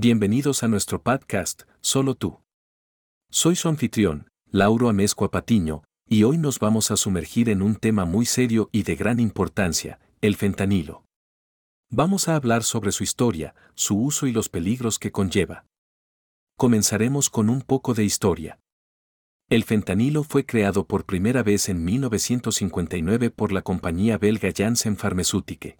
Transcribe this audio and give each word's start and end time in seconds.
Bienvenidos 0.00 0.62
a 0.62 0.68
nuestro 0.68 1.02
podcast, 1.02 1.62
Solo 1.80 2.14
tú. 2.14 2.38
Soy 3.32 3.56
su 3.56 3.68
anfitrión, 3.68 4.28
Lauro 4.48 4.88
Amezcua 4.88 5.32
Patiño, 5.32 5.82
y 6.08 6.22
hoy 6.22 6.38
nos 6.38 6.60
vamos 6.60 6.92
a 6.92 6.96
sumergir 6.96 7.48
en 7.48 7.62
un 7.62 7.74
tema 7.74 8.04
muy 8.04 8.24
serio 8.24 8.68
y 8.70 8.84
de 8.84 8.94
gran 8.94 9.18
importancia, 9.18 9.98
el 10.20 10.36
fentanilo. 10.36 11.02
Vamos 11.90 12.28
a 12.28 12.36
hablar 12.36 12.62
sobre 12.62 12.92
su 12.92 13.02
historia, 13.02 13.56
su 13.74 14.00
uso 14.00 14.28
y 14.28 14.32
los 14.32 14.48
peligros 14.48 15.00
que 15.00 15.10
conlleva. 15.10 15.66
Comenzaremos 16.56 17.28
con 17.28 17.50
un 17.50 17.62
poco 17.62 17.92
de 17.92 18.04
historia. 18.04 18.60
El 19.50 19.64
fentanilo 19.64 20.22
fue 20.22 20.46
creado 20.46 20.86
por 20.86 21.06
primera 21.06 21.42
vez 21.42 21.68
en 21.68 21.84
1959 21.84 23.30
por 23.30 23.50
la 23.50 23.62
compañía 23.62 24.16
belga 24.16 24.50
Janssen 24.56 24.96
Pharmaceutique. 24.96 25.76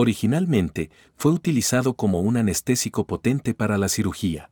Originalmente, 0.00 0.92
fue 1.16 1.32
utilizado 1.32 1.94
como 1.94 2.20
un 2.20 2.36
anestésico 2.36 3.04
potente 3.04 3.52
para 3.52 3.78
la 3.78 3.88
cirugía. 3.88 4.48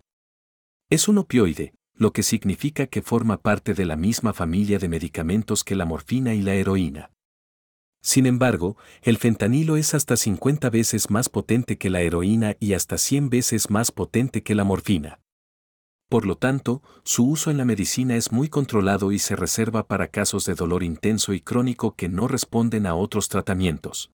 Es 0.91 1.07
un 1.07 1.19
opioide, 1.19 1.73
lo 1.95 2.12
que 2.12 2.25
significa 2.25 2.89
que 2.89 3.01
forma 3.01 3.37
parte 3.37 3.73
de 3.73 3.87
la 3.87 3.95
misma 3.95 4.33
familia 4.33 4.80
de 4.80 4.89
medicamentos 4.89 5.62
que 5.62 5.77
la 5.77 5.84
morfina 5.84 6.34
y 6.34 6.43
la 6.43 6.55
heroína. 6.55 7.12
Sin 8.03 8.27
embargo, 8.27 8.77
el 9.03 9.19
fentanilo 9.19 9.77
es 9.77 9.95
hasta 9.95 10.17
50 10.17 10.69
veces 10.69 11.11
más 11.11 11.29
potente 11.29 11.78
que 11.78 11.91
la 11.91 12.01
heroína 12.01 12.56
y 12.59 12.73
hasta 12.73 12.98
100 12.98 13.31
veces 13.31 13.70
más 13.70 13.92
potente 13.92 14.42
que 14.42 14.56
la 14.56 14.65
morfina. 14.65 15.20
Por 16.09 16.27
lo 16.27 16.37
tanto, 16.37 16.83
su 17.05 17.25
uso 17.25 17.53
en 17.53 17.59
la 17.59 17.65
medicina 17.65 18.17
es 18.17 18.33
muy 18.33 18.48
controlado 18.48 19.12
y 19.12 19.20
se 19.20 19.37
reserva 19.37 19.87
para 19.87 20.09
casos 20.09 20.45
de 20.45 20.56
dolor 20.56 20.83
intenso 20.83 21.34
y 21.34 21.41
crónico 21.41 21.95
que 21.95 22.09
no 22.09 22.27
responden 22.27 22.84
a 22.84 22.97
otros 22.97 23.28
tratamientos. 23.28 24.11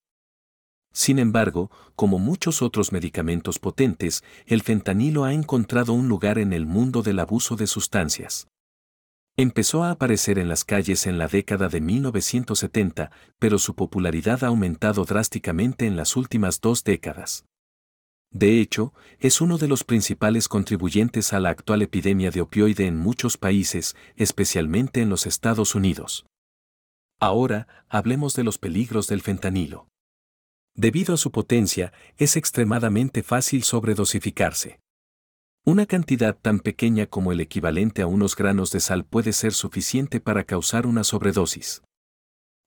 Sin 0.93 1.17
embargo, 1.17 1.71
como 1.95 2.19
muchos 2.19 2.61
otros 2.61 2.91
medicamentos 2.91 3.57
potentes, 3.57 4.23
el 4.45 4.61
fentanilo 4.61 5.23
ha 5.23 5.33
encontrado 5.33 5.93
un 5.93 6.07
lugar 6.07 6.37
en 6.37 6.53
el 6.53 6.67
mundo 6.67 7.01
del 7.01 7.19
abuso 7.19 7.55
de 7.55 7.65
sustancias. 7.65 8.47
Empezó 9.35 9.83
a 9.83 9.89
aparecer 9.89 10.37
en 10.37 10.47
las 10.47 10.63
calles 10.63 11.07
en 11.07 11.17
la 11.17 11.27
década 11.27 11.67
de 11.67 11.81
1970, 11.81 13.09
pero 13.39 13.57
su 13.57 13.73
popularidad 13.73 14.43
ha 14.43 14.47
aumentado 14.47 15.05
drásticamente 15.05 15.87
en 15.87 15.95
las 15.95 16.15
últimas 16.15 16.61
dos 16.61 16.83
décadas. 16.83 17.43
De 18.29 18.61
hecho, 18.61 18.93
es 19.19 19.41
uno 19.41 19.57
de 19.57 19.67
los 19.67 19.83
principales 19.83 20.47
contribuyentes 20.47 21.33
a 21.33 21.39
la 21.39 21.49
actual 21.49 21.81
epidemia 21.81 22.29
de 22.29 22.41
opioide 22.41 22.85
en 22.85 22.97
muchos 22.97 23.37
países, 23.37 23.95
especialmente 24.15 25.01
en 25.01 25.09
los 25.09 25.25
Estados 25.25 25.73
Unidos. 25.73 26.27
Ahora, 27.19 27.67
hablemos 27.89 28.35
de 28.35 28.43
los 28.43 28.59
peligros 28.59 29.07
del 29.07 29.21
fentanilo. 29.21 29.87
Debido 30.75 31.13
a 31.13 31.17
su 31.17 31.31
potencia, 31.31 31.93
es 32.17 32.35
extremadamente 32.35 33.21
fácil 33.21 33.63
sobredosificarse. 33.63 34.79
Una 35.65 35.85
cantidad 35.85 36.35
tan 36.37 36.59
pequeña 36.59 37.05
como 37.05 37.31
el 37.31 37.39
equivalente 37.39 38.01
a 38.01 38.07
unos 38.07 38.35
granos 38.35 38.71
de 38.71 38.79
sal 38.79 39.05
puede 39.05 39.33
ser 39.33 39.53
suficiente 39.53 40.19
para 40.19 40.43
causar 40.43 40.85
una 40.85 41.03
sobredosis. 41.03 41.83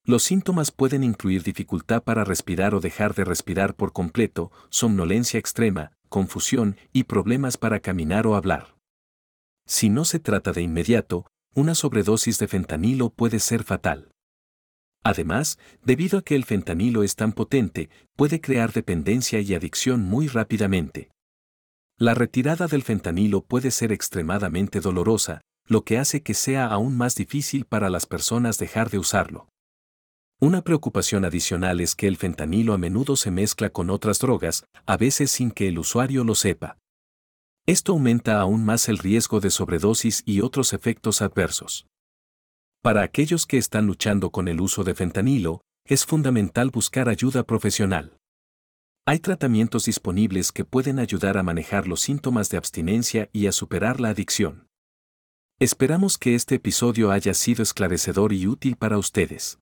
Los 0.05 0.23
síntomas 0.23 0.71
pueden 0.71 1.03
incluir 1.03 1.43
dificultad 1.43 2.05
para 2.05 2.25
respirar 2.25 2.75
o 2.75 2.81
dejar 2.81 3.15
de 3.15 3.25
respirar 3.25 3.75
por 3.75 3.93
completo, 3.93 4.53
somnolencia 4.70 5.39
extrema, 5.39 5.93
confusión 6.09 6.77
y 6.93 7.05
problemas 7.05 7.57
para 7.57 7.81
caminar 7.81 8.27
o 8.29 8.37
hablar. 8.37 8.77
Si 9.67 9.91
no 9.91 10.05
se 10.05 10.20
trata 10.20 10.53
de 10.53 10.63
inmediato, 10.63 11.27
una 11.55 11.75
sobredosis 11.75 12.39
de 12.39 12.47
fentanilo 12.47 13.11
puede 13.11 13.41
ser 13.41 13.65
fatal. 13.65 14.13
Además, 15.07 15.57
debido 15.85 16.19
a 16.19 16.23
que 16.23 16.35
el 16.35 16.45
fentanilo 16.45 17.05
es 17.05 17.15
tan 17.15 17.33
potente, 17.33 17.91
puede 18.17 18.41
crear 18.41 18.73
dependencia 18.73 19.39
y 19.39 19.55
adicción 19.55 20.03
muy 20.03 20.27
rápidamente. 20.27 21.11
La 21.97 22.15
retirada 22.15 22.67
del 22.67 22.83
fentanilo 22.83 23.43
puede 23.43 23.71
ser 23.71 23.93
extremadamente 23.93 24.81
dolorosa, 24.81 25.43
lo 25.69 25.85
que 25.85 25.98
hace 25.98 26.23
que 26.25 26.35
sea 26.35 26.67
aún 26.67 26.97
más 26.97 27.15
difícil 27.15 27.67
para 27.67 27.89
las 27.89 28.05
personas 28.05 28.59
dejar 28.59 28.91
de 28.91 28.98
usarlo. 28.98 29.48
Una 30.41 30.63
preocupación 30.63 31.25
adicional 31.25 31.80
es 31.80 31.95
que 31.95 32.09
el 32.09 32.17
fentanilo 32.17 32.75
a 32.75 32.79
menudo 32.79 33.14
se 33.14 33.30
mezcla 33.30 33.70
con 33.70 33.91
otras 33.91 34.19
drogas, 34.19 34.64
a 34.86 34.97
veces 34.97 35.30
sin 35.30 35.53
que 35.53 35.69
el 35.69 35.79
usuario 35.79 36.25
lo 36.25 36.35
sepa. 36.35 36.79
Esto 37.64 37.92
aumenta 37.92 38.41
aún 38.41 38.64
más 38.64 38.89
el 38.89 38.98
riesgo 38.98 39.39
de 39.39 39.51
sobredosis 39.51 40.25
y 40.27 40.41
otros 40.41 40.73
efectos 40.73 41.23
adversos. 41.23 41.86
Para 42.86 43.02
aquellos 43.02 43.47
que 43.47 43.58
están 43.58 43.89
luchando 43.89 44.30
con 44.30 44.47
el 44.47 44.61
uso 44.61 44.85
de 44.85 44.95
fentanilo, 44.95 45.61
es 45.86 46.07
fundamental 46.07 46.70
buscar 46.70 47.08
ayuda 47.08 47.42
profesional. 47.42 48.17
Hay 49.05 49.19
tratamientos 49.19 49.86
disponibles 49.86 50.52
que 50.52 50.64
pueden 50.64 51.01
ayudar 51.01 51.36
a 51.36 51.42
manejar 51.42 51.89
los 51.89 52.01
síntomas 52.01 52.48
de 52.48 52.58
abstinencia 52.58 53.29
y 53.33 53.48
a 53.48 53.51
superar 53.51 53.98
la 53.98 54.11
adicción. 54.11 54.69
Esperamos 55.58 56.17
que 56.17 56.36
este 56.36 56.55
episodio 56.55 57.11
haya 57.11 57.35
sido 57.35 57.64
esclarecedor 57.64 58.33
y 58.33 58.47
útil 58.47 58.77
para 58.77 58.98
ustedes. 58.98 59.58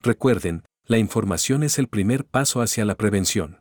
Recuerden, 0.00 0.64
la 0.86 0.96
información 0.96 1.62
es 1.62 1.78
el 1.78 1.88
primer 1.88 2.24
paso 2.24 2.62
hacia 2.62 2.86
la 2.86 2.94
prevención. 2.94 3.60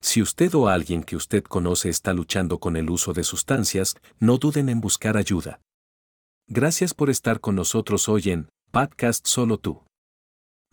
Si 0.00 0.22
usted 0.22 0.54
o 0.54 0.68
alguien 0.68 1.02
que 1.02 1.16
usted 1.16 1.42
conoce 1.42 1.88
está 1.88 2.12
luchando 2.14 2.60
con 2.60 2.76
el 2.76 2.88
uso 2.88 3.14
de 3.14 3.24
sustancias, 3.24 3.96
no 4.20 4.38
duden 4.38 4.68
en 4.68 4.80
buscar 4.80 5.16
ayuda. 5.16 5.60
Gracias 6.52 6.94
por 6.94 7.10
estar 7.10 7.38
con 7.38 7.54
nosotros 7.54 8.08
hoy 8.08 8.22
en 8.30 8.48
Podcast 8.72 9.24
Solo 9.24 9.56
Tú. 9.58 9.84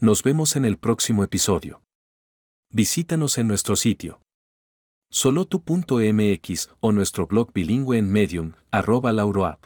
Nos 0.01 0.23
vemos 0.23 0.55
en 0.55 0.65
el 0.65 0.79
próximo 0.79 1.23
episodio. 1.23 1.83
Visítanos 2.73 3.38
en 3.38 3.47
nuestro 3.47 3.75
sitio 3.75 4.19
solotu.mx 5.11 6.69
o 6.79 6.91
nuestro 6.91 7.27
blog 7.27 7.53
bilingüe 7.53 7.99
en 7.99 8.11
medium, 8.11 8.53
arroba 8.71 9.13
lauroapp. 9.13 9.66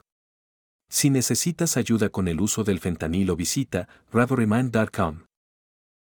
Si 0.90 1.10
necesitas 1.10 1.78
ayuda 1.78 2.10
con 2.10 2.28
el 2.28 2.42
uso 2.42 2.66
del 2.66 2.80
fentanilo 2.82 3.38
visita 3.38 3.88
ravoremind.com. 4.12 5.22